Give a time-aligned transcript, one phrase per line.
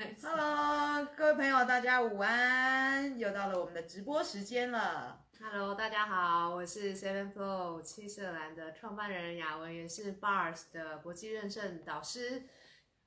[0.00, 3.18] Hello，各位朋友，大家午安！
[3.18, 5.24] 又到了我们的直播时间了。
[5.40, 12.44] Hello，大家好，我是 Seven Flow 七色蓝的创办人雅文，也是 Bars 的国际认证导师。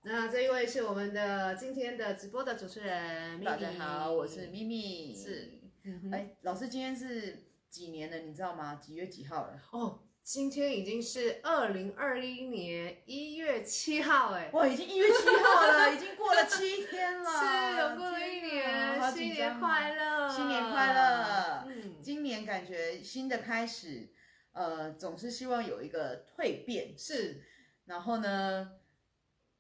[0.01, 3.46] 那这一位是我们的今天的直播的主持人咪咪。
[3.46, 5.15] 大家好，我是咪咪。
[5.15, 5.62] 是，
[6.12, 8.17] 哎，老师今天是几年了？
[8.17, 8.76] 你知道吗？
[8.76, 9.58] 几月几号了？
[9.71, 9.97] 哦。
[10.24, 24.09] 今天已经是二零二一年一月七号，哎，哇，已经一月七号了，已经过了七天了， 是，有过了一年，新年快乐，新年快乐，嗯，今年感觉新的开始，
[24.54, 27.44] 呃，总是希望有一个蜕变，是，
[27.86, 28.72] 然后呢，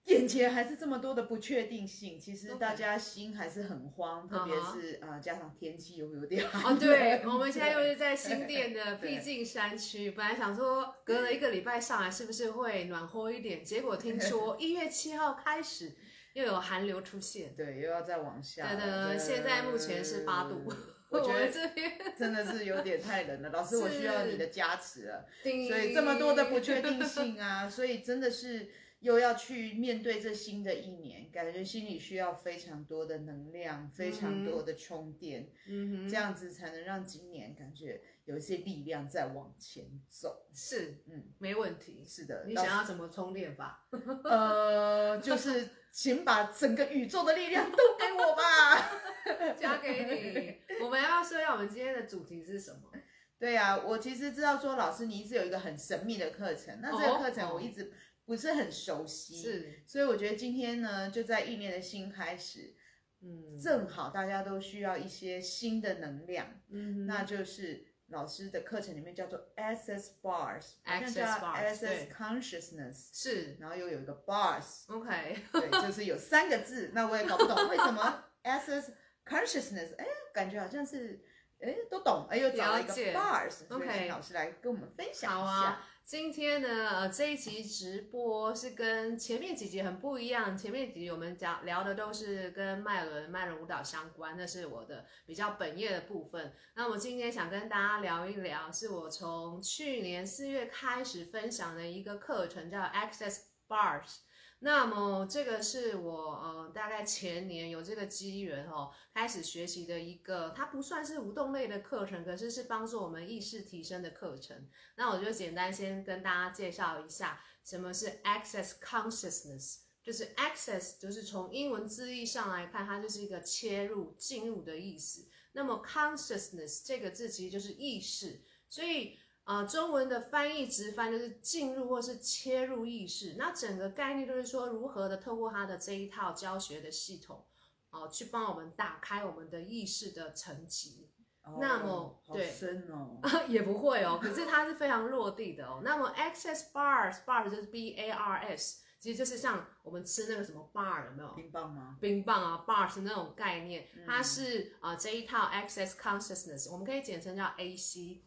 [0.05, 6.73] 眼前还是这么多的不确定性，其实大家心还是很慌，特别是啊、uh 加上天气又有点寒。
[6.73, 15.93] 哦，对，我们 现在又是在新店的僻静山区，本来想说隔了一个礼拜上来是不是会暖和一点，结果听说一月七号开始
[16.33, 18.67] 又有寒流出现，对，又要再往下。
[18.75, 20.67] 对的，现在目前是八度，
[21.09, 23.49] 我觉得这边真的是有点太冷了。
[23.49, 28.67] 老师，我需要你的加持了，所以这么多的不确定性啊， 所以真的是。
[29.01, 40.45] 又要去面对这新的一年，感觉心里需要非常多的能量，非常多的充电，嗯哼，这样子才能让今年感觉有一些力量在往前走。
[40.53, 42.05] 是，嗯，没问题。
[42.07, 43.87] 是的，你想要怎么充电法？
[44.23, 48.91] 呃，就是请把整个宇宙的力量都给我吧，
[49.59, 50.83] 交给你。
[50.83, 52.91] 我们要说一下我们今天的主题是什么？
[53.39, 57.91] 对呀、啊，我其实知道说老师你一直有一个很神秘的课程，那这个课程我一直。
[58.25, 62.73] 不是很熟悉，是，所以我觉得今天呢，就在一年的新开始，
[63.21, 78.91] 嗯，正好大家都需要一些新的能量，嗯，那就是老师的课程里面叫做 Access Bars，Access Bars，Access Consciousness，是，然后又有一个 Bars，OK，对，就是有三个字，那我也搞不懂为什么 Access
[79.25, 81.21] Consciousness，哎，感觉好像是，
[81.59, 85.81] 哎，都懂，哎，又找了一个 Bars，OK，请老师来跟我们分享一下。
[86.03, 90.57] 今天呢，呃，这一集直播是跟前面几集很不一样。
[90.57, 96.53] 前面几集我们讲聊的都是跟迈伦、迈伦舞蹈相关，那是我的比较本业的部分。
[96.75, 104.17] 那我今天想跟大家聊一聊，是我从去年四月开始分享的一个课程，叫 Access Bars。
[104.63, 114.69] 那么这个是我呃大概前年有这个机缘哦，开始学习的一个，它不算是无动类的课程，可是是帮助我们意识提升的课程。
[114.97, 125.27] 那我就简单先跟大家介绍一下什么是 Access Consciousness，就是 Access 就是从英文字义上来看，它就是一个切入、进入的意思。
[125.53, 129.17] 那么 Consciousness 这个字其实就是意识，所以。
[129.43, 133.35] 啊、呃，中文的翻译直翻就是进入或是切入意识。
[133.37, 137.45] 那整个概念就是说，如何的透过它的这一套教学的系统，
[137.89, 141.09] 哦、呃，去帮我们打开我们的意识的层级。
[141.43, 143.19] 哦、那么，对，好深哦，
[143.49, 145.81] 也不会哦，可是它是非常落地的哦。
[145.83, 151.29] 那么，Access Bars，Bars 就是 B A R S，其实就是像我们吃那个什么 bar 有没有？
[151.33, 151.97] 冰棒吗？
[151.99, 158.21] 冰棒啊，Bars 那种概念，它是啊、嗯呃、这一套 Access Consciousness，我们可以简称叫 AC。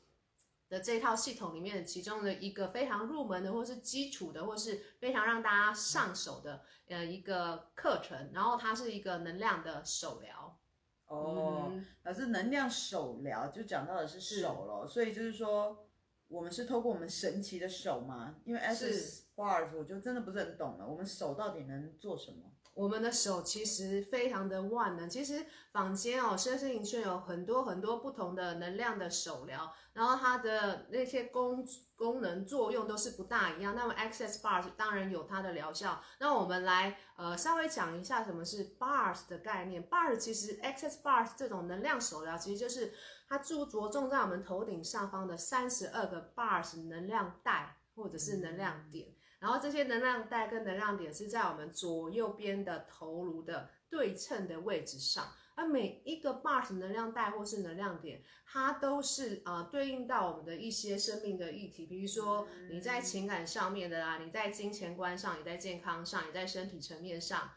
[0.69, 8.30] 的这套系统里面，其中的一个非常入门的，或是基础的，或是非常让大家上手的，呃，一个课程。
[8.32, 10.58] 然后它是一个能量的手疗。
[11.06, 11.70] 哦，
[12.03, 15.86] 老、嗯、师，能量手疗就讲到的是手咯，所以就是说，
[16.28, 18.36] 我们是透过我们神奇的手嘛？
[18.44, 22.53] 因为 Access Bars 我就真的不是很懂了，我们手到底能做什么？
[22.74, 31.64] 我们的手其实非常的万能，其实坊间哦，身心灵圈有很多很多不同的能量的手疗，然后它的那些功
[31.94, 33.76] 功能作用都是不大一样。
[33.76, 36.02] 那么 Access Bars 当然有它的疗效。
[36.18, 39.88] 那我们来呃稍微讲一下什么是 Bars 的概念。
[39.88, 42.92] Bars 其实 Access Bars 这种能量手疗，其实就是
[43.28, 49.14] 它注着重在我们头顶上方的三十二个 Bars 能量带或者是能量点。
[49.39, 67.51] 然后这些能量带跟能量点是在我们左右边的头颅的对称的位置上，而每一个 Mars 能量带或是能量点，它都是啊、呃、对应到我们的一些生命的议题，比如说你在情感上面的啦，你在金钱观上，你在健康上，你在身体层面上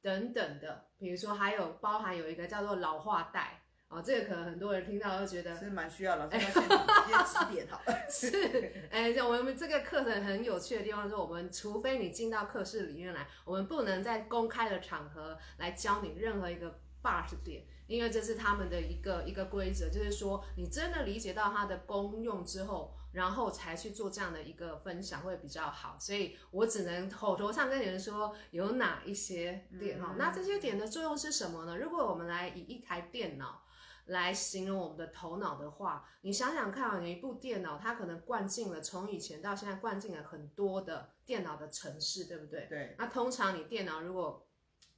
[0.00, 3.63] 等等的，比如说还有包含有一个叫做老化带。
[3.88, 7.94] 哦，这个可能很多人听到都觉得是蛮需要老师先直接指点好了。
[8.10, 25.96] 是，哎，我们这个课程很有趣的地方是，我们除非你进到课室里面来，我们不能在公开的场合来教你任何一个 BART 点，因为这是他们的一个一个规则，就是说你真的理解到它的功用之后，然后才去做这样的一个分享会比较好。
[26.00, 30.16] 所以我只能口头上跟你们说有哪一些点哈、嗯。
[30.18, 31.76] 那这些点的作用是什么呢？
[31.76, 33.60] 如果我们来以一台电脑。
[34.06, 42.66] 来形容我们的头脑的话，你想想看啊，你一部电脑，它可能灌进了从以前到现在灌进了很多的电脑的程式，对不对？
[42.68, 42.94] 对。
[42.98, 44.46] 那通常你电脑如果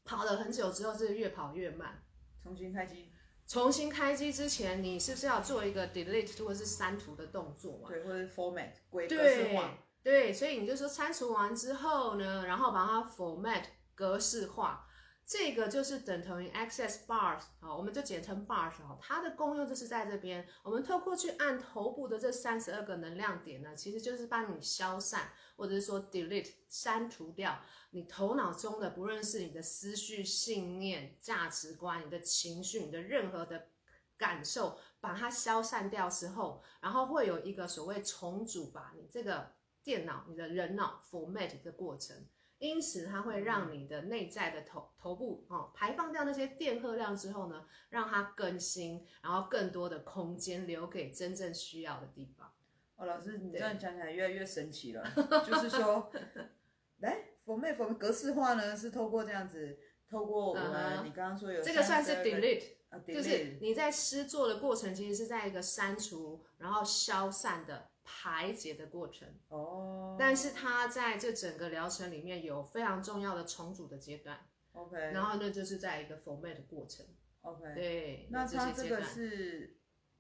[0.05, 2.03] 跑了很久之后，是越跑越慢。
[2.43, 3.13] 重新开机。
[3.47, 7.89] 重新开机之前，你是不是要做一个 delete 或者是删除的动作嘛？
[7.89, 9.79] 对，或者是 format 规格式化。
[10.03, 10.13] 对。
[10.13, 13.65] 对，所以你就说删除完之后呢，然后把它 format
[13.95, 14.86] 格式化。
[15.27, 20.47] 这个就是等同于 access bars 啊，我们就简称 bars 哈，它的功用就是在这边。
[20.63, 33.71] 我们透过去按头部的这三十二个能量点呢，其实就是帮你消散，或者是说 delete 删除掉你头脑中的，不论是你的思绪、信念、价值观、你的情绪、你的任何的
[34.17, 39.51] 感受，把它消散掉之后，然后会有一个所谓重组，吧你这个
[39.83, 42.29] 电脑、你的人脑 format 的过程。
[42.59, 52.51] 因此，它会让你的内在的头头部哦排放掉那些电荷量之后呢，让它更新，然后更多的空间留给真正需要的地方。
[52.97, 55.05] 哦，老师，你这样讲起来越来越神奇了。
[55.47, 56.11] 就是说，
[57.01, 61.05] 来，format format 格式化呢，是透过这样子，透过我们、uh -huh.
[61.05, 67.91] 你刚刚说有这个算是 delete，、uh, delete 就是你在施作的过程，其实是在一个删除然后消散的。
[68.07, 70.17] 排解的过程哦，oh.
[70.19, 74.39] 但是它在这整个疗程里面有非常重要的重组的阶段
[74.73, 77.05] ，OK，然后呢就是在一个 format 的过程
[77.43, 79.77] ，OK，对，那它这个是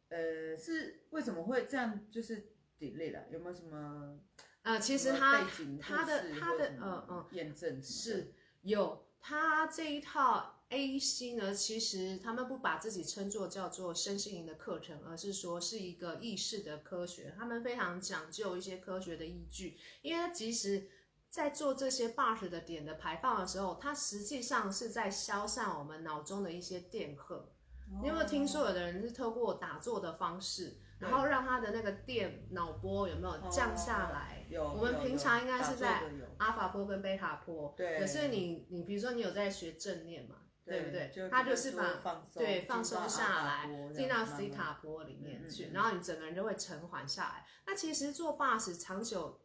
[0.08, 3.28] 呃是为什么会这样就是 delay 了？
[3.30, 4.18] 有没有什么
[4.62, 5.46] 呃其实它
[5.80, 10.55] 它的它的嗯嗯验证是有它这一套。
[10.68, 17.32] AEC 呢，其实他们不把自己称作叫做身心灵的课程，而是说是一个意识的科学。
[17.38, 20.88] 他们非常讲究一些科学的依据，因为其实
[21.28, 27.52] 在做这些 BART 的点的排放的时候，它实际上是在消散我们脑中的一些电荷。
[27.92, 28.02] Oh.
[28.02, 34.52] 你有没有听说有的人是透过打坐的方式，然后让他的那个电脑波有没有降下来？Oh.
[34.52, 34.72] 有。
[34.72, 36.02] 我们平常应该是在
[36.38, 37.72] 阿法波跟贝塔波。
[37.76, 38.00] 对。
[38.00, 40.38] 可是你你比如说你有在学正念嘛？
[40.66, 41.30] 对不对？
[41.30, 42.02] 他就是把
[42.34, 47.46] 对放松下来，进到西塔波里面去，然后你整个人就会沉缓下来。
[47.66, 49.40] 那其实做 BARS 长久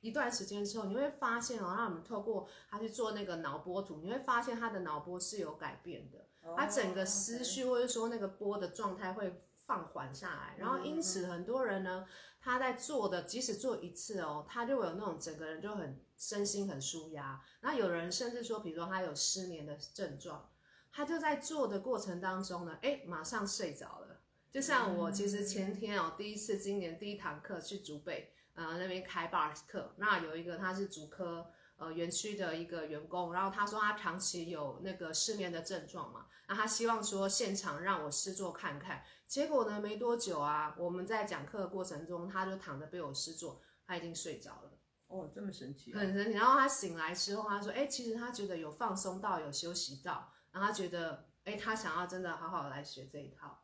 [0.00, 10.56] 一段时间之后，你会发现哦，让我们透过他去做那个脑波图，你会发现他的脑波是有改变的，他整个思绪或者说那个波的状态会放缓下来。
[10.58, 12.06] 然后因此很多人呢，
[12.38, 17.40] 他在做的即使做一次哦，他就有那种整个人就很身心很舒压。
[17.62, 20.50] 那有人甚至说，比如说他有失眠的症状。
[20.96, 24.22] 他就在做的过程当中呢，哎，马上睡着了。
[24.50, 39.02] 就像我其实前天哦，第一次今年第一堂课去竹北，呃，那边开 BARS 课，那有一个他是竹科呃园区的一个员工，然后他说他长期有那个失眠的症状嘛，那他希望说现场让我试做看看。
[39.26, 44.70] 结果呢，没多久啊，我们在讲课的过程中，他就躺着被我试做，他已经睡着了。
[45.08, 46.00] 哦，这么神奇啊。
[46.00, 46.38] 很神奇。
[46.38, 50.32] 然后他醒来之后，他说，哎，其实他觉得有放松到，有休息到。
[50.56, 53.60] 然后他觉得，哎，他想要真的好好来学这一套，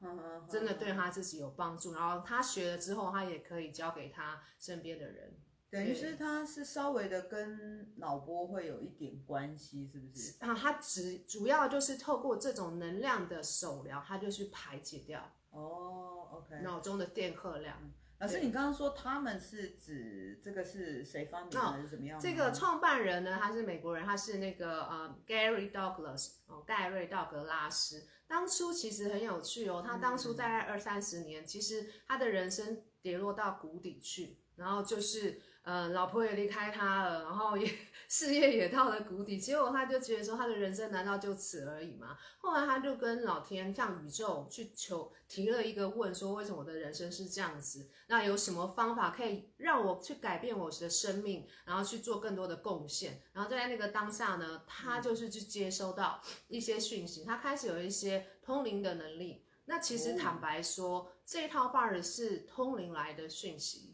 [0.46, 1.94] 真的对他自己有帮助。
[1.94, 5.34] 然后他学了之后，他也可以教给他身边的人。
[5.70, 10.36] 等于是他是稍微的跟脑波会有一点关系，是不是？
[10.44, 17.90] 啊，他只主要就是透过这种能量的手疗，他就去排解掉哦，OK，脑中的电荷量。
[18.22, 22.20] 老师，你刚刚说他们是指这个是谁发明的还是怎么样？
[22.20, 28.06] 这个创办人呢，他是美国人，他是那个呃 Gary Douglas 哦，盖瑞道格拉斯。
[28.28, 35.42] 当初其实很有趣哦，他当初大概二三十年，其实他的人生跌落到谷底去，然后就是。
[35.62, 37.72] 呃，老婆也离开他了，然后也
[38.08, 42.18] 事业也到了谷底，结果他就觉得说，他的人生难道就此而已吗？
[42.38, 47.88] 后来他就跟老天，向宇宙去求，提了一个问，说为什么我的人生是这样子？
[48.08, 53.22] 那有什么方法可以让我去改变我的生命，然后去做更多的贡献？
[53.32, 59.46] 然后在那个当下呢，他就是去接收到一些讯息，他开始有一些通灵的能力。
[59.66, 63.91] 那其实坦白说，这一套 BARS 是通灵来的讯息。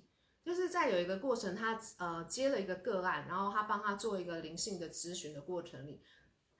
[0.48, 6.00] 就是在有一个过程，他呃接了一个个案，然后他帮他做一个灵性的咨询的过程里，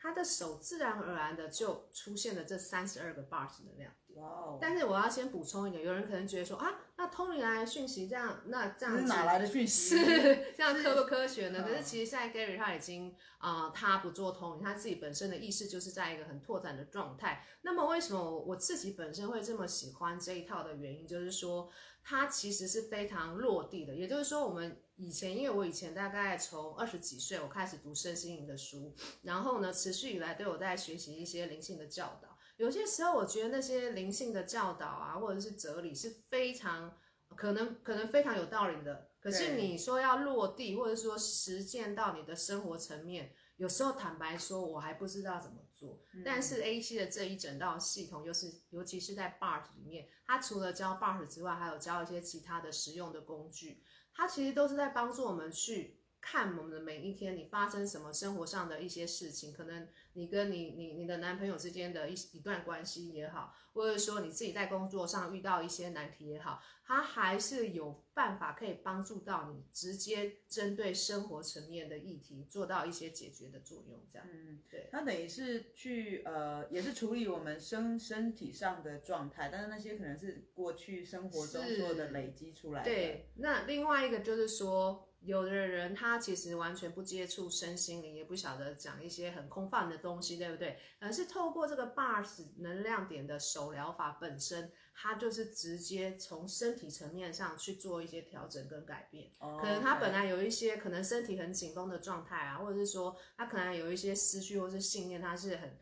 [0.00, 4.19] 他的手自然而然的就出现了这三十二个 bars 能量点。
[4.19, 4.59] 哇哦！
[4.61, 9.97] 但是我要先补充一点，有人可能觉得说啊，那通灵来的讯息这样，那这样哪来的讯息？
[9.99, 11.62] 是这样科不科学呢？
[11.62, 17.45] 可是其实现在 Gary 他已经啊、呃，他不做通灵，他自己本身的意识就是在一个很拓展的状态。
[17.62, 21.71] 那么为什么我自己本身会这么喜欢这一套的原因，就是说
[22.02, 23.95] 它其实是非常落地的。
[23.95, 32.37] 也就是说，我们以前因为我以前大概从二十几岁我开始读身心灵的书，然后呢，持续以来都有在学习一些灵性的教导。
[32.57, 36.99] 有些时候，我觉得那些灵性的教导啊，或者是哲理是非常
[37.37, 39.09] 可能可能非常有道理的。
[39.21, 46.02] 可是你说要落地，或者说实践到你的生活层面，有时候坦白说，我还不知道怎么做。
[46.14, 53.83] 嗯、但是 AC 的这一整套系统，就是尤其是在 BART 里面，它除了教 BART 之外，还有教一些其他的实用的工具。
[54.18, 59.88] 它其实都是在帮助我们去看我们的每一天，你发生什么生活上的一些事情，可能。
[60.14, 74.26] 你跟你你你的男朋友之间的一一段关系也好，或者说你自己在工作上遇到一些难题也好，它还是有办法可以帮助到你，直接针对生活层面的议题做到一些解决的作用，这样。
[74.28, 74.88] 嗯，对。
[74.90, 82.90] 它等于是去呃，也是处理我们身身体上的状态，但是那些可能是过去生活中做的累积出来的。
[82.90, 83.30] 对。
[83.37, 85.04] 那另外一个就是说。
[85.28, 90.78] 有的人他其实完全不接触身心灵，也不晓得讲一些很空泛的东西，对不对？
[90.99, 99.30] 而是透过这个 BARS 能量点的手疗法本身，它就是直接从身体层面上去做一些调整跟改变。
[99.37, 99.61] Oh.
[99.61, 105.78] 可能他本来有一些可能身体很紧绷的状态啊，或者是说他可能有一些思绪或是信念，他是很。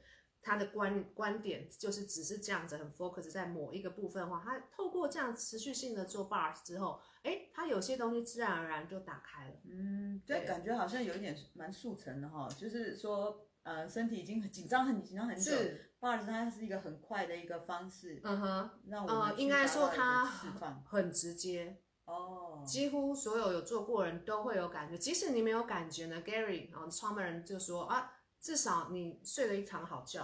[0.46, 9.54] 他的观观点就是只是这样子，很 focus 在某一个部分的话，他透过这样持续性的做 bars 之后，哎，他有些东西自然而然就打开了。
[9.68, 15.50] 嗯，对，感觉好像有一点蛮速成的哈，就是说，呃，身体已经很紧张，很紧张很久
[15.98, 18.20] ，bars 它是一个很快的一个方式。
[18.22, 28.12] 嗯哼，让我们应该说它很直接哦，几乎所有有做过人都会有感觉，即使你没有感觉呢，Gary 然后创办人就说啊。
[28.40, 30.22] 至少你睡了一场好觉，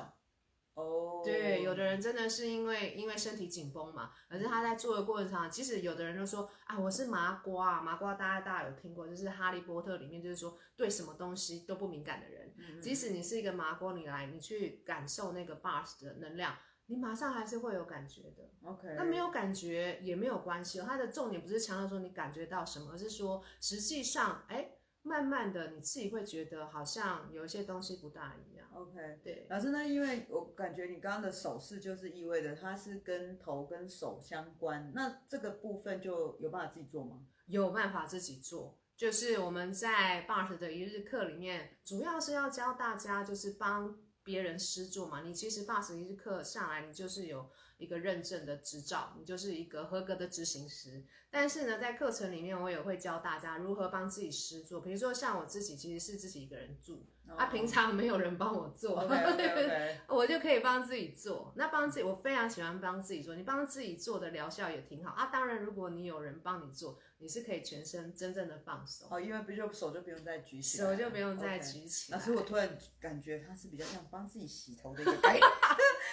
[0.74, 12.80] 哦、oh.，对，有的人真的是因为因为身体紧绷嘛，可是他在做的过程上，即使有的人就说啊，我是麻瓜，麻瓜大家大家有听过，就是哈利波特里面就是说对什么东西都不敏感的人，mm -hmm.
[12.80, 18.50] 即使你是一个麻瓜，你来你去感受那个 bars 的能量，你马上还是会有感觉的。
[18.62, 24.70] OK，那没有感觉也没有关系哦，它的重点不是强调说你感觉到什么，而是说实际上，哎。
[25.02, 28.68] 慢慢的，你自己会觉得好像有一些东西不大一样。
[28.72, 37.26] OK，对，老师呢，因为我感觉你刚刚的手势就是意味着它是跟头跟手相关，那这个部分就有办法自己做吗？
[37.46, 45.22] 有办法自己做，就是我们在 BARS 的一日课里面，主要是要教大家就是帮别人施作嘛。
[45.22, 47.50] 你其实 BARS 一日课下来，你就是有
[47.82, 51.04] 一个认证的执照，你就是一个合格的执行师。
[51.30, 54.80] 但是呢，在课程里面，我也会教大家如何帮自己施做。
[54.80, 60.14] 比如说，像我自己其实是自己一个人住，啊，平常没有人帮我做，okay, okay, okay.
[60.14, 61.54] 我就可以帮自己做。
[61.56, 63.34] 那帮自己，我非常喜欢帮自己做。
[63.34, 65.30] 你帮自己做的疗效也挺好啊。
[65.32, 69.08] 当然，如果你有人帮你做，你是可以全身真正的放松。
[69.10, 72.18] 哦，因为不就手就不用再举起来，手就不用再举起来。
[72.18, 75.42] 老师，我突然感觉它是比较像帮自己洗头的一个概念。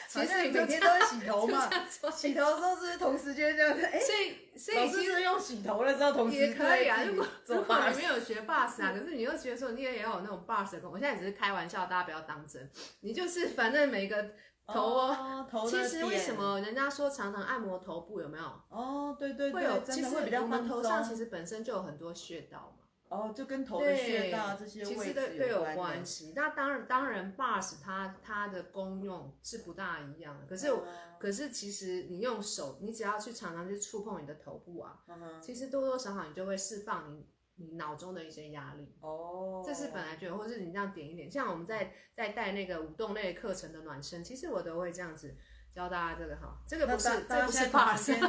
[0.07, 1.69] 其实你每天都会洗头 嘛，
[2.11, 3.83] 洗头的时候是不是同时间这样子？
[3.85, 7.03] 哎、欸，所以所以其实用洗头的时候同时也可以啊。
[7.03, 12.69] 如果如果你没有学 BARS 啊，可是你又觉得说你也要有那种 BARS 的功，我现在只是开玩笑，大家不要当真。
[13.01, 14.31] 你就是反正每个
[14.67, 18.43] 头哦，头其实为什么人家说常常按摩头部有没有？
[18.69, 22.75] 哦，对对对，会有其实我们头上其实本身就有很多穴道。
[23.09, 26.31] 哦，就跟头的穴道这些位置都都有关系。
[26.35, 30.45] 那当然，当然，BARS 它它的功用是不大一样的。
[30.45, 30.83] 可是，嗯、
[31.19, 37.25] 可是其实你用手，你只要去常常去触碰你的头部啊，嗯、其实多多少少你就会释放你
[37.55, 38.95] 你脑中的一些压力。
[39.01, 45.35] 哦，这是本来就有，或是你这样点一点，像我们在在带那个舞动类课程的暖身，其实我都会这样子
[45.73, 48.23] 教大家这个哈，这个不是这不是 BARS，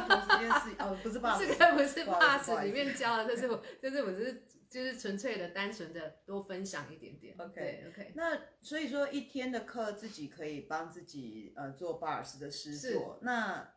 [0.79, 4.43] 哦，不是 BARS， 这个不是 BARS 里面教的，这是我，这是我只是。
[4.71, 7.35] 就是纯粹的、单纯的多分享一点点。
[7.37, 8.13] OK OK。
[8.15, 13.19] 那所以说一天的课自己可以帮自己呃做 bars 的施作。
[13.21, 13.73] 那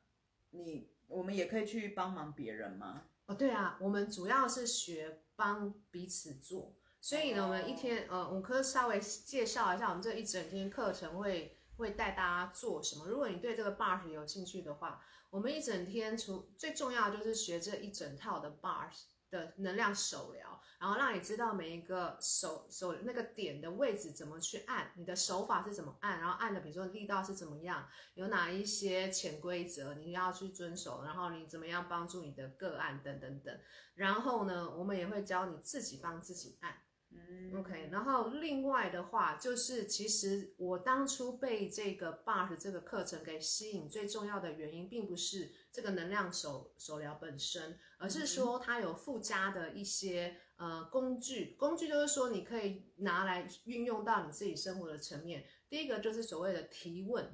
[0.51, 3.09] 你我们也可以去帮忙别人吗？
[3.27, 6.77] 哦，对啊，我们主要是学帮彼此做。
[7.01, 13.09] 所以呢，我们一天呃，我可以稍微介绍一下我们这一整天课程会会带大家做什么。
[13.09, 19.07] 如果你对这个 bars 有兴趣的话，我们一整天除最重要的就是学这一整套的 bars。
[19.31, 33.59] 的能量手疗，然后让你知道每一个手手那个点的位置怎么去按，你的手法是怎么按，然后按的比如说力道是怎么样，有哪一些潜规则你要去遵守，然后你怎么样帮助你的个案等等等。
[33.95, 36.77] 然后呢，我们也会教你自己帮自己按。
[37.17, 55.47] 嗯，OK，然后另外的话就是，其实我当初被这个 Bart 这个课程给吸引，最重要的原因，并不是这个能量手手疗本身，而是说它有附加的一些呃工具，工具就是说你可以拿来运用到你自己生活的层面。
[55.69, 57.25] 第一个就是所谓的提问，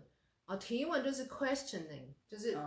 [0.44, 2.58] 啊、呃，提问就是 questioning，就是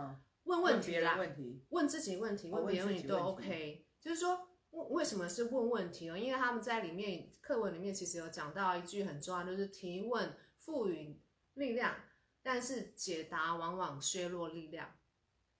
[0.44, 4.48] 问问题啦，问，问题，问自己问题，问别人问题都 OK，就是说。
[4.90, 6.18] 为什么是问问题呢？
[6.18, 11.94] 因为他们在里面课文里面其实有讲到一句很重要，就是提问赋予力量，
[12.42, 14.96] 但是解答往往削弱力量。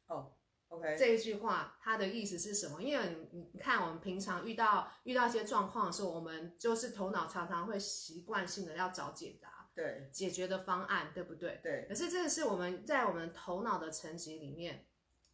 [0.08, 0.33] 哦
[0.76, 2.82] ，OK，这一句话它的意思是什么？
[2.82, 11.60] 因为你你看我们平常遇到遇到一些状况的时候，我们就是头脑常常会习惯性的要找解答，对，解决的方案，对不对？
[11.62, 11.86] 对。
[11.88, 14.86] 可是这个是我们在我们头脑的层级里面。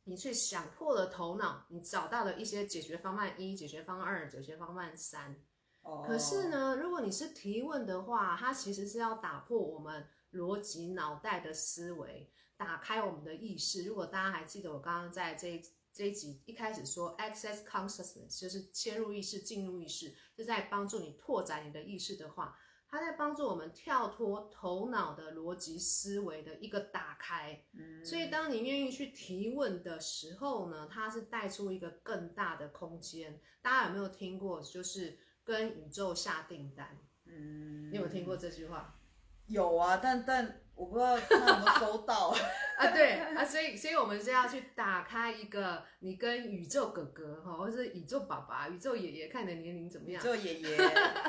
[0.04, 5.36] 你去想破了头脑，你找到了一些解决方案一、解决方案二、解决方案三。
[5.82, 6.04] Oh.
[6.04, 12.28] 可是呢，如果你是提问的话，它其实是要打破我们逻辑脑袋的思维，
[12.60, 13.84] 打开我们的意识。
[13.86, 22.58] 如果大家还记得我刚刚在这一这一集一开始说，Access Consciousness 就是切入意识、进入意识，是在帮助你拓展你的意识的话。
[22.86, 33.40] 它在帮助我们跳脱头脑的逻辑思维的一个打开，嗯，所以当你愿意去提问的时候呢，它是带出一个更大的空间。
[33.62, 34.60] 大家有没有听过？
[34.60, 39.00] 就是跟宇宙下订单，嗯，你有听过这句话？
[39.46, 40.60] 有啊，但但。
[40.80, 42.28] 我不知道他有没有收到
[42.78, 42.90] 啊？
[42.90, 50.22] 对啊，所以所以我们是要去打开一个你跟宇宙哥哥哈，或是宇宙爸爸、宇宙爷爷，看你的年龄怎么样？
[50.22, 50.76] 宇宙爷爷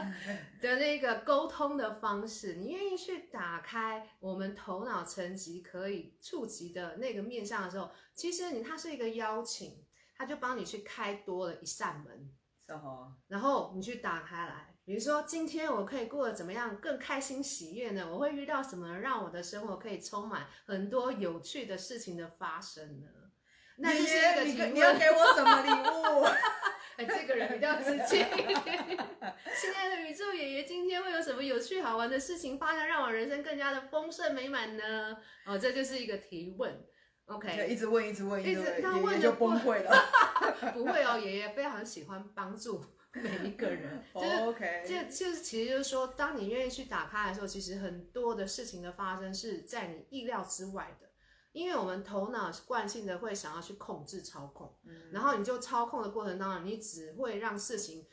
[0.62, 12.32] 的那个沟通的方式，你愿意去打开我们头脑层级可以触及的那个面向的时候，其实你它是一个邀请，他就帮你去开多了一扇门，
[13.28, 14.68] 然后你去打开来。
[14.84, 18.08] 比如说，今天我可以过得怎么样更开心喜悦呢？
[18.12, 23.08] 我会遇到什么让我的生活可以充满很多有趣的事情的发生呢？
[23.78, 24.18] 那就是
[24.50, 24.76] 一个提问。
[24.76, 26.26] 你要给我什么礼物？
[26.98, 28.58] 哎，这个人比较直接一点。
[29.56, 35.16] 亲爱的宇宙爷爷，今天会有什么有趣好玩的事情发生，让我人生更加的丰盛美满呢？
[35.46, 36.84] 哦，这就是一个提问。
[37.36, 39.92] OK，一直问，一直问，一直问，他问就崩溃了。
[40.74, 42.84] 不会哦，爷爷非常喜欢帮助。
[43.14, 51.10] 每一个人， 就是 OK，就就是其实就是说，当你愿意去打开的时候，其实很多的事情的发生是在你意料之外的，
[51.52, 58.08] 因为我们头脑惯性的会想要去控制操控，嗯，然后你就操控的过程当中，你只会让事情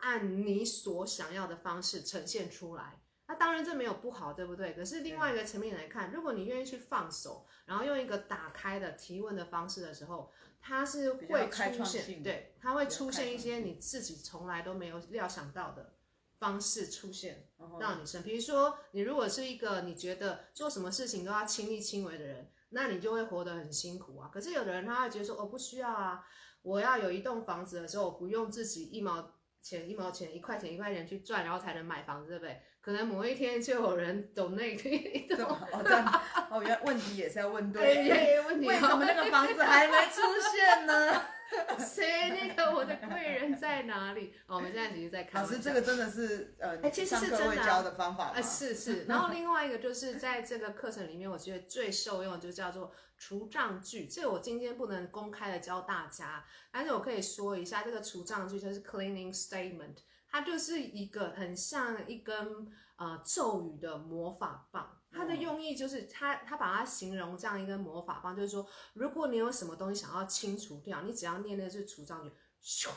[0.00, 2.97] 按你所想要的方式呈现出来。
[3.28, 4.72] 那当然这没有不好，对不对？
[4.72, 10.32] 可是另外一个层面来看，如果你愿意去放手，然后用一个打开的提问的方式的时候。
[10.60, 15.94] 它是会出现，对，它会出现一些你自己从来都没有料想到的
[16.40, 18.24] 方式出现，让你生。
[18.24, 24.28] 比如说，你如果是一个你觉得做什么事情都要亲力亲为的人，那你就会活得很辛苦啊。
[24.34, 26.26] 可是有的人他会觉得说，哦，不需要啊，
[26.62, 32.60] 我要有一栋房子的时候，我不用自己一毛钱一毛钱一块钱一块钱去赚，然后才能买房子，对不对？
[32.80, 40.22] 可能某一天就有人懂那个哦， 这样哦，原来问题也是要问对，对问题为什么那个房子还没出
[40.56, 41.22] 现呢？
[41.78, 44.34] 谁那个我的贵人在哪里？
[44.46, 45.42] 哦，我们现在其实在看。
[45.42, 48.30] 老师，这个真的是呃，哎，其实是真的教的方法。
[48.30, 49.04] 哎，是是。
[49.04, 54.06] 然后另外一个就是在这个课程里面，我觉得最受用的就叫做除障句。
[54.06, 59.96] 这个我今天不能公开的教大家，但是我可以说一下，这个除障句就是 cleaning statement。
[60.30, 72.30] 它就是一个很像一根呃咒语的魔法棒，它的用意就是它它把它形容这样一个魔法棒，就是说，如果你有什么东西想要清除掉，你只要念的是除障句，
[72.62, 72.88] 咻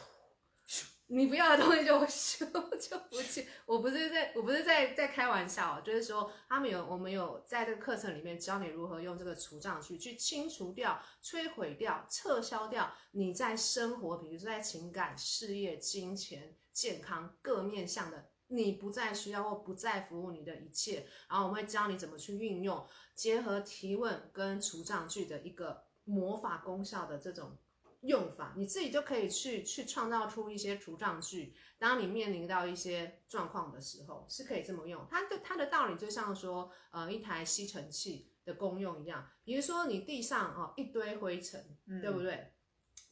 [0.67, 2.39] 咻，你不要的东西就咻
[2.77, 3.47] 就不见。
[3.65, 16.55] 我不是在我不是在在开玩笑，就是说他们有我们有在这个课程里面教你如何用这个除障去去清除掉、摧毁掉、撤销掉你在生活，比如说在情感、事业、金钱。
[16.73, 27.57] 健康各面向的，你不再需要或不再服务你的一切，然后我们会教你怎么去运用，结合提问跟除障句的一个魔法功效的这种
[28.01, 31.55] 用法，你自己就可以去去创造出一些除障句。
[31.79, 35.07] 当你面临到一些状况的时候，是可以这么用。
[35.09, 39.29] 它的它的道理就像说，呃，一台吸尘器的功用一样。
[39.43, 42.53] 比如说你地上哦一堆灰尘，嗯、对不对？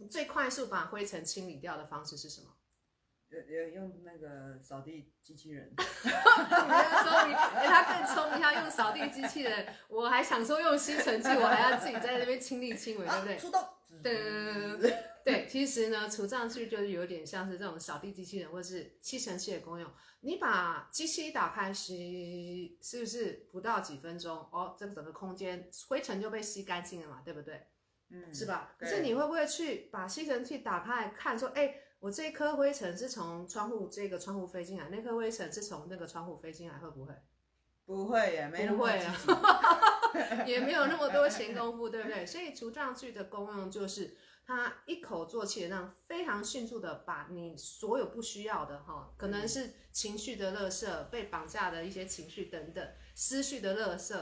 [0.10, 2.56] 最快速把灰尘清理掉的方式是什么？
[3.32, 5.72] 呃，用那个扫地机器人。
[5.78, 9.68] 你聪明，哎，他更聪明，他用扫地机器人。
[9.88, 13.38] 我还想说用吸尘器，我还要自己在那边亲力亲为，对不对？
[13.38, 13.64] 出动。
[14.02, 19.92] 对对对对，其实呢，除障具就是有点像是这种扫地机器人或者是吸尘器的功用。
[20.22, 27.68] 你把机器一打开，吸，是不是不到几分钟，哦，这个整个空间灰尘就被吸干净了嘛，对不对？
[28.10, 28.74] 嗯，是吧？
[28.80, 31.76] 可是你会不会去把吸尘器打开来看，说，哎？
[32.00, 37.14] 我这一颗灰尘是从窗户这个窗户飞进来，那颗灰尘是从那个窗户飞进来，会不会？
[37.86, 39.16] 不会耶，没那么不会啊，
[40.46, 42.26] 也没有那么多闲工夫，对不对？
[42.26, 54.16] 所以除障具的功用就是它一口做气，让非常迅速的把你所有不需要的哈，可能是情绪的垃圾、被绑架的一些情绪等等、思绪的垃圾、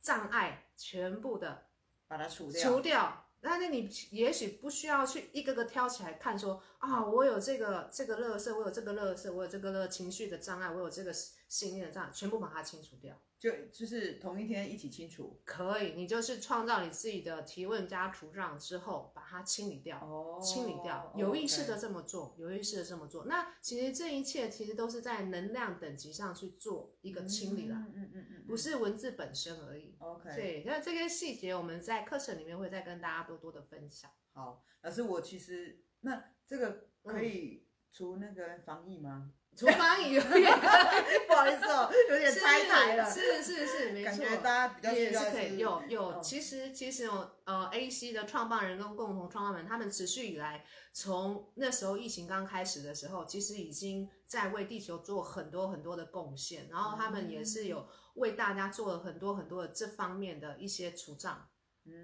[0.00, 1.66] 障碍，全部的
[2.08, 2.62] 把它除掉。
[2.62, 3.24] 除掉。
[3.42, 13.20] 那那你也许不需要去一个个挑起来看说，说啊，我有这个这个乐色，我有这个乐色，我有这个乐情绪的障碍，我有这个信念的障碍，全部把它清除掉。
[13.40, 23.24] 就就是同一天一起清除，可以，你就是创造你自己的提问加除障之后，把它清理掉，哦、清理掉，有意识的这么做，有意识的这么做。
[23.24, 29.91] 那其实这一切其实都是在能量等级上去做一个清理了，嗯嗯嗯嗯，不是文字本身而已。
[30.02, 34.10] OK，对，那这些细节我们在课程里面会再跟大家多多的分享。
[34.32, 39.32] 好，老师，我其实那这个可以除那个防疫吗？
[39.54, 40.50] 厨房有点，
[41.28, 43.08] 不好意思哦，有点拆台了。
[43.08, 44.10] 是是是，是，没错。
[44.10, 61.46] 感觉大家比较需要也是可以有有，哦、其实其实有呃，AC 的创办人跟共同创办人，他们持续以来，从那时候疫情刚开始的时候，其实已经在为地球做很多很多的贡献，然后他们也是有为大家做了很多很多的这方面的一些除障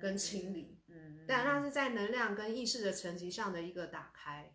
[0.01, 0.79] 跟清理。
[0.89, 4.53] 嗯，但那是在能量跟意识的层级上的一个打开。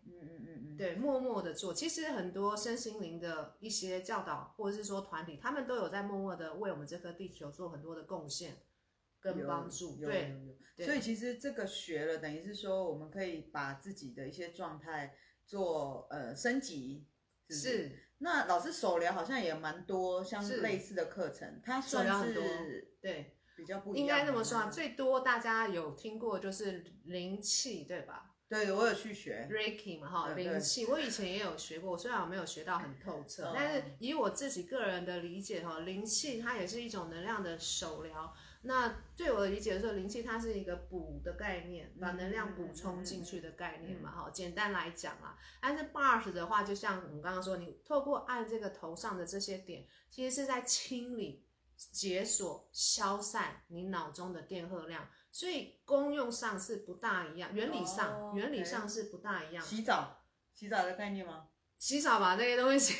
[0.76, 1.72] 对，默默的做。
[1.72, 8.58] 其实很多身心灵的一些教导，或者是说团体，他们都有在默默的为我们这颗地球做很多的贡献
[9.20, 9.96] 跟帮助。
[9.96, 10.36] 对，
[10.78, 17.06] 所以其实这个学了，等于是说我们可以把自己的一些状态做呃升级。
[17.48, 18.00] 是。
[18.18, 22.42] 那老师手疗好像也蛮多，像类似的课程，它算是很多
[23.00, 23.30] 对。
[23.56, 28.33] 比较不一样，应该这么说啊，最多大家有听过就是灵气，对吧？
[28.48, 38.34] 对，我有去学 Reiki 嘛，哈，灵气，我以前也有学过，虽然我没有学到很透彻，但是以我自己个人的理解，哈，灵气它也是一种能量的手疗。
[38.62, 51.42] 那对我的理解是，灵气它是一个补的概念，把能量补充进去的概念嘛，哈，简单来讲啊，但是 Bars 的话，就像我们刚刚说，你透过按这个头上的这些点，其实是在清理。
[51.76, 58.36] 解锁、消散你脑中的电荷量，所以功用上是不大一样，原理上、oh.
[58.36, 59.64] 原理上是不大一样。
[59.64, 60.22] 洗澡，
[60.54, 61.48] 洗澡的概念吗？
[61.76, 62.94] 洗澡吧，这些东西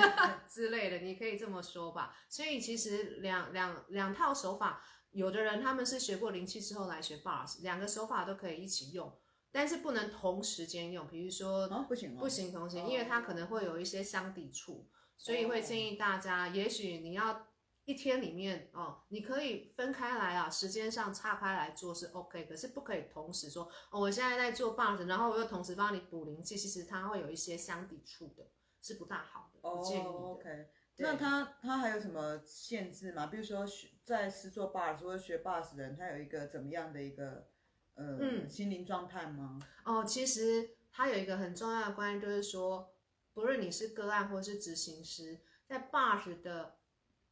[0.48, 2.16] 之类的，你可以这么说吧。
[2.30, 9.14] 所以其实两两两套手法，有的人他们是学过灵气之后来学 Bars，两个手法都可以一起用，
[9.52, 11.06] 但是不能同时间用。
[11.06, 17.46] 比如说，哦、不行，不行同时，因为它可能会有一些相抵触，所以会建议大家，也许你要。
[17.86, 28.46] 一天里面哦，你可以分开来啊，时间上岔开来做是 OK，可是不可以同时说哦，我现在在做 Bars，然后我又同时帮你补灵气，其实它会有一些相抵触的，
[28.80, 30.10] 是不大好的，不建议的。
[30.10, 33.26] Oh, OK，那它它还有什么限制吗？
[33.26, 37.48] 比如说学在是做 Bars 或者学 Bars 的人，他有一个怎么样的一个
[37.96, 39.60] 呃、嗯、心灵状态吗？
[39.84, 42.94] 哦，其实它有一个很重要的观念，就是说，
[43.34, 46.76] 不论你是个案或是执行师，在 Bars 的。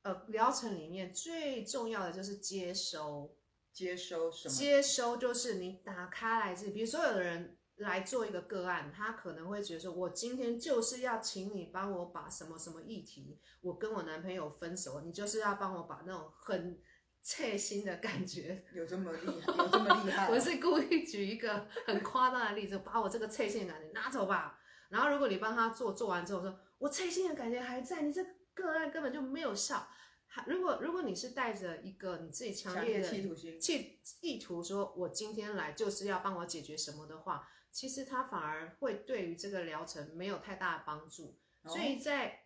[0.03, 3.37] 呃，疗程里面最重要的就是接收，
[3.73, 4.55] 接收什么？
[4.55, 16.81] 接收就是你打开来自，比如说有的人来做一个个案，他可能会觉得说，我今天就是要请你帮我把什么什么议题，我跟我男朋友分手，你就是要帮我把那种很
[17.23, 20.27] 切心的感觉，有这么厉害，有这么厉害？
[20.35, 24.59] 我是故意举一个很夸张的例子，把我这个切心的感觉拿走吧。
[24.89, 28.21] 然后如果你帮他做，做完之后说，我切心的感觉还在，你这。
[28.55, 29.89] 个案根本就没有效。
[30.47, 41.39] 如果如果你是带着一个你自己强烈的企图心、企意图说，我今天来就是要帮我解决什么的话，其实它反而会对于这个疗程没有太大的帮助。
[41.63, 42.45] 哦、所以在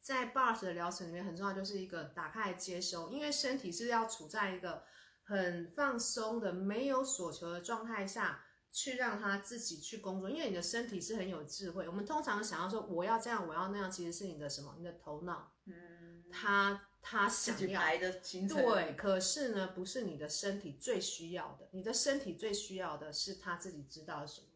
[0.00, 4.84] 在 Bars 的疗程里面，很重要就是一个打开来接收，因为身体是要处在一个
[5.22, 8.46] 很放松的、没有所求的状态下。
[8.72, 11.88] 去让他自己去工作，因为你的身体是很有智慧。
[11.88, 14.74] 我们通常想要说我要这样，我要那样，其实是你的什么？
[14.78, 18.94] 你的头脑，嗯，他他想要来的行程，对。
[18.94, 24.46] 可是呢，不是你的身体最需要的，你的身体最需要的是他自己知道什么。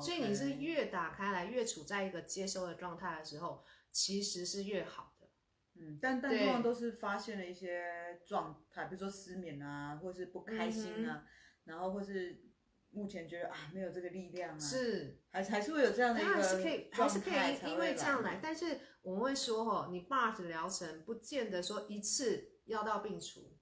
[0.00, 5.28] 所以你是越打开来，越处在一个接收的状态的时候，其实是越好的。
[5.74, 11.26] 嗯，但但通常都是发现了一些状态，比如说失眠啊，或是不开心啊，嗯、
[11.64, 12.45] 然后或是
[12.96, 18.40] 目前觉得啊没有这个力量啊，是还还是会有这样的一个状态，还是可以，还是可以因为这样来。
[18.42, 23.52] 但是我们会说哦，你 BARS 疗程不见得说一次药到病除。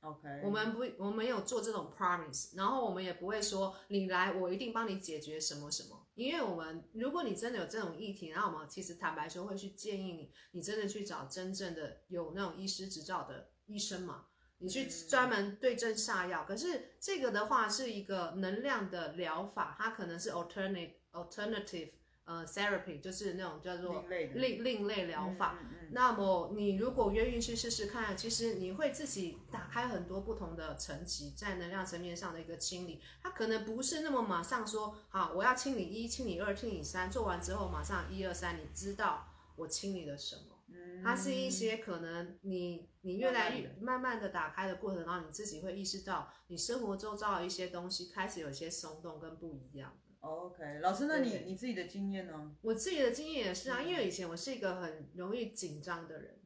[0.00, 6.06] OK，我们不，我们没有做这种 promise，然后我们也不会说你来，我一定帮你解决什么什么。
[6.14, 14.26] 因为我们，如果你真的有这种议题，然后我们其实坦白说会去建议你，你真的去找真正的有那种医师执照的医生嘛，
[14.62, 16.44] 你去专门对症下药。
[16.44, 21.90] 可是这个的话是一个能量的疗法，它可能是 alternative alternative。
[22.24, 25.58] 呃，therapy 就是那种叫做另另类疗法。
[25.60, 33.02] 嗯嗯嗯、那么你如果愿意去试试看，其实你会自己打开很多不同的层级，在能量层面上的一个清理。
[33.20, 40.51] 它可能不是那么马上说，好，我要清理一、清理二、清理三，做完之后马上一二三，你知道我清理了什么？
[40.82, 49.96] 嗯、它是一些可能你你越来越慢慢的打开的过程，然后你自己会意识到，你生活周遭的一些东西开始有些松动跟不一样。
[50.20, 52.54] OK，老师，那你你自己的经验呢？
[52.62, 56.38] 我自己的经验也是啊，因为以前我是一个很容易紧张的人。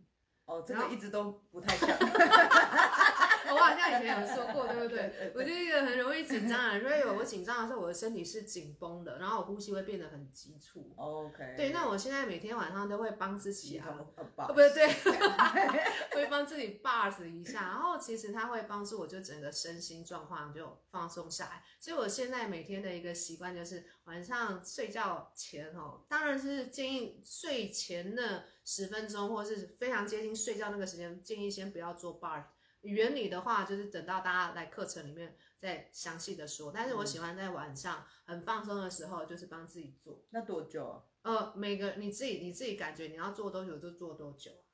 [0.47, 1.99] 哦，这个一直都不太 像。
[3.51, 5.33] 我好像以前有说过，对不对？
[5.35, 10.93] 我就是一个很容易紧张的人，所以我紧张的时候，我的身体是紧绷的，然后我呼吸会变得很急促。
[10.97, 11.55] OK。
[11.57, 13.87] 对，那我现在每天晚上都会帮自己啊，
[14.37, 14.89] 不对，对，
[16.15, 21.63] 会帮自己 BARS 一下，然后其实它会帮助我，就整个身心状况就放松下来。
[21.81, 32.45] 所以我现在每天的一个习惯就是晚上睡觉前哦，当然是建议睡前的十分钟，或是非常接近睡觉那个时间，建议先不要做 BARS。
[32.87, 36.73] 原理的话，就是等到大家来课程里面再详细的说。
[36.73, 40.25] 但是我喜欢在晚上很放松的时候，就是帮自己做。
[40.31, 41.03] 那多久啊？
[41.23, 44.51] 呃，每个你自己你自己感觉你要做多久就做多久。
[44.51, 44.66] 哦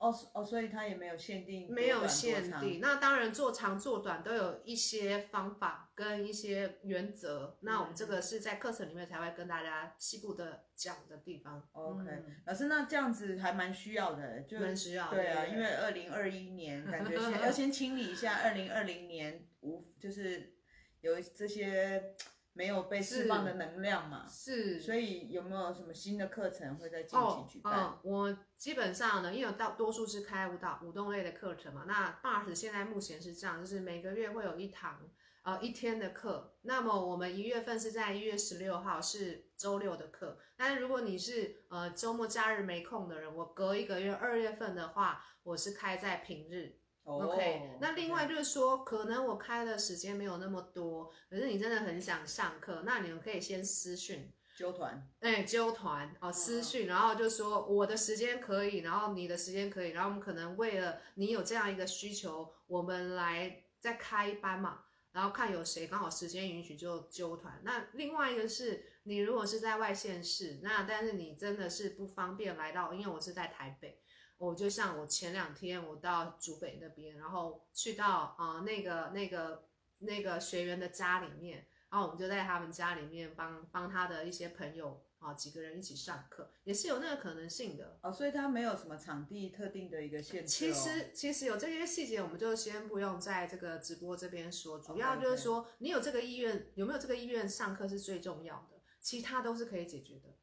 [0.00, 2.80] 哦哦，所以它也没有限定，没有限定。
[2.80, 7.58] 那当然做长做短都有一些方法跟一些原则。
[7.60, 11.62] 嗯、那我们这个是在课程里面才会跟大家细部的讲的地方。
[11.72, 15.10] OK，、嗯、老师，那这样子还蛮需要的，就蛮需要。
[15.10, 20.54] 对啊，因为二零二一年感觉先 要先清理一下二零二零年无就是
[21.02, 22.16] 有这些。
[22.52, 24.26] 没有被释放的能量嘛？
[24.28, 27.72] 是，所以有没有什么新的课程会在近期举办？
[27.78, 31.84] 哦，哦，我基本上呢，因为大多数是开舞蹈舞动类的课程嘛。
[31.86, 35.08] 那 BARS 现在目前是这样，就是每个月会有一堂
[35.42, 36.56] 呃一天的课。
[36.62, 40.38] 那么我们一月份是在一月十六号是周六的课。
[40.56, 46.79] 但是如果你是呃周末假日没空的人，我隔一个月二月份的话，我是开在平日。
[47.18, 64.80] OK，那另外就是说，可能我开的时间没有那么多，可是你真的很想上课，那你们可以先私讯揪团，哎，揪团哦，私讯，然后就说我的时间可以，然后你的时间可以，然后我们可能为了你有这样一个需求，我们来再开一班嘛，
[65.12, 67.60] 然后看有谁刚好时间允许就揪团。
[67.64, 74.00] 那另外一个是你如果是在外县市，那但是你真的是不方便来到，因为我是在台北。
[74.40, 88.10] 我就像我前两天我到竹北那边，然后去到啊、呃、那个那个那个学员的家里面，然后我们就在他们家里面帮帮他的一些朋友啊、呃、几个人一起上课，也是有那个可能性的哦。
[88.10, 90.48] 所以他没有什么场地特定的一个限制、哦。
[90.48, 100.34] 其实其实有这些细节，我们就先不用在这个直播这边说，主要就是说.你有这个意愿，有没有这个意愿上课是最重要的，其他都是可以解决的。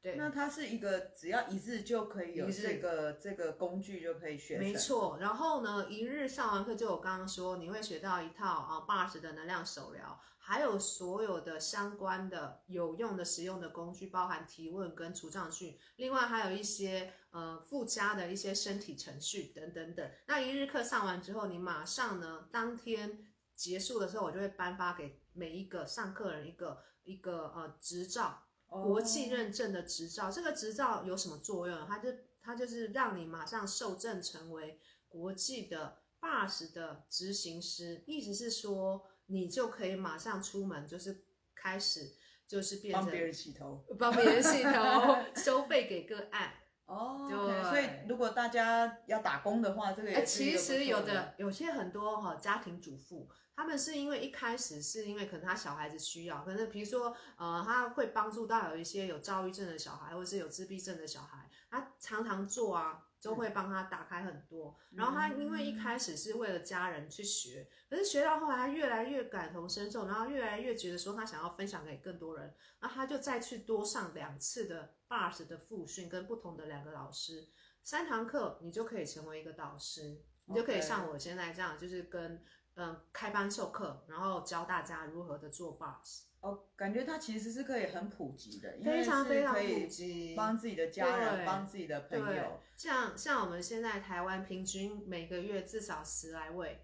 [0.00, 0.02] 嗯。
[0.02, 4.58] 对，那它是一个只要一日就可以有这个这个工具就可以学。
[4.58, 20.10] 没错，然后呢，一日上完课就我刚刚说，你会学到一套啊 BARS 的能量手疗，还有所有的相关的有用的实用的工具，包含提问跟除障训，另外还有一些呃附加的一些身体程序等等等。
[20.26, 28.46] 那一日课上完之后，你马上呢当天结束的时候，我就会颁发给每一个上课人一个一个呃执照。
[28.70, 31.86] 国际认证的执照，这个执照有什么作用？
[31.86, 32.08] 它就
[32.40, 34.78] 它就是让你马上受证成为
[35.08, 42.12] 国际的 BARS 的执行师，意思是说你就可以马上出门，就是开始
[42.46, 46.54] 就是变成帮别人洗头，帮别人洗头， 收费给个案。
[46.90, 53.28] 哦，对，okay, 所以如果大家要打工的话，这个其实有的有些很多哈家庭主妇。
[53.54, 64.76] 他们是因为一开始是因为可能他小孩子需要，可能比如说呃他会帮助到有一些有躁郁症的小孩，或者是有自闭症的小孩，他常常做啊，就会帮他打开很多。
[64.92, 77.48] 然后他因为一开始是为了家人去学，可是学到后来他越来越感同身受，然后越来越觉得说他想要分享给更多人，那他就再去多上两次的 Bars 的复训，跟不同的两个老师，
[77.82, 82.42] 三堂课你就可以成为一个导师，你就可以像我现在这样，就是跟
[82.80, 86.22] 嗯开班授课，然后教大家如何的做 Bars。
[86.40, 92.58] 哦，感觉它其实是可以很普及的，非常非常普及，帮自己的家人，帮自己的朋友。
[92.76, 96.80] 像像我们现在台湾平均每个月至少十来位，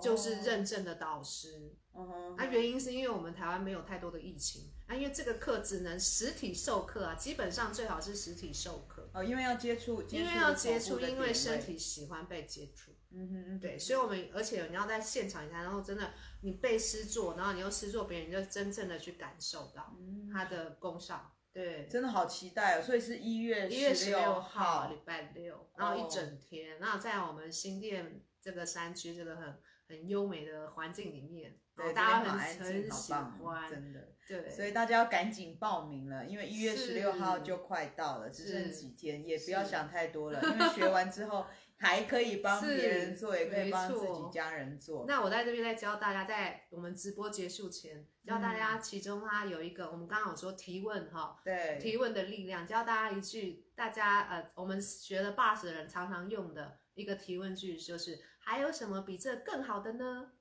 [0.00, 1.76] 就是认证的导师。
[1.92, 9.10] 哦，那原因是因为我们台湾没有太多的疫情，啊，因为这个课只能实体授课啊，基本上最好是实体授课。
[9.12, 12.92] 哦，因为要接触，因为要接触，因为身体喜欢被接触。
[13.18, 19.96] 嗯哼嗯，对，所以我们而且你要在现场一下，然后真的你被诗作，然后你又诗作别人，你就真正的去感受到
[20.32, 21.32] 它的功效。
[21.50, 22.82] 对，真的好期待哦！
[22.82, 29.56] 所以是一月一月十六号礼拜六，然后一整天，然后在我们新店这个山区这个很
[29.88, 34.12] 很优美的环境里面，对，大家很很喜欢，真的。
[34.28, 41.46] 对，所以大家要赶紧报名了，因为一月十六号就快到了，只剩几天，也不要想太多了，因为学完之后。
[41.78, 45.04] 还可以帮别人做，也可以帮自己家人做。
[45.06, 60.32] 那我在这边再教大家，在我们直播结束前，教大家，其中它有一个，嗯、我们刚刚有说提问哈，对，提问的力量，教大家一句，大家呃，我们学了 Bars 的人常常用的一个提问句，就是还有什么比这更好的呢？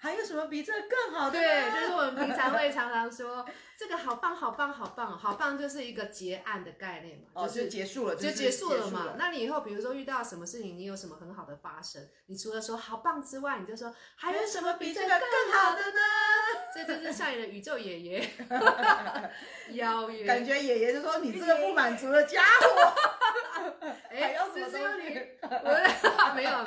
[0.00, 1.32] 还有什么比这更好的？
[1.38, 3.44] 对，就是我们平常会常常说，
[3.76, 9.14] 这个好棒，好棒，好棒，好棒，就是一个结案的概念嘛，哦、就是就结束了，就结束了嘛。
[9.18, 16.00] 那你以后比如说遇到什么事情，你有什么很好的发生，你除了说好棒之外，你就说还有什么比这个更好的呢？
[16.72, 18.30] 这就是像你的宇宙爷爷
[19.74, 22.94] 邀约，感觉爷爷就说你这个不满足的家伙。
[24.10, 25.08] 哎，要什么东西？
[26.34, 26.56] 没有没